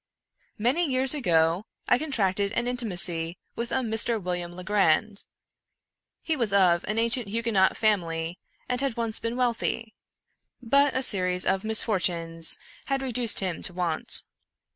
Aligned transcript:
Many 0.57 0.89
years 0.89 1.13
ago, 1.13 1.67
I 1.87 1.99
contracted 1.99 2.51
an 2.53 2.67
intimacy 2.67 3.37
with 3.55 3.71
a 3.71 3.81
Mr. 3.83 4.19
William 4.19 4.51
Legrand. 4.51 5.25
He 6.23 6.35
was 6.35 6.51
of 6.51 6.83
an 6.85 6.97
ancient 6.97 7.27
Huguenot 7.27 7.77
fam 7.77 8.01
ily, 8.01 8.39
and 8.67 8.81
had 8.81 8.97
once 8.97 9.19
been 9.19 9.37
wealthy: 9.37 9.93
but 10.59 10.97
a 10.97 11.03
series 11.03 11.45
of 11.45 11.61
misfor 11.61 11.99
124 12.01 12.17
Edzar 12.17 12.17
Allan 12.17 12.23
Poc 12.23 12.27
"&> 12.33 12.33
tunes 12.33 12.57
had 12.87 13.01
reduced 13.03 13.39
him 13.41 13.61
to 13.61 13.73
want. 13.75 14.23